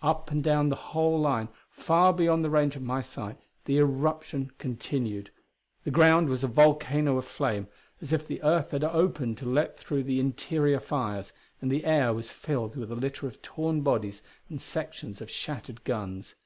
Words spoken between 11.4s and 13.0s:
and the air was filled with a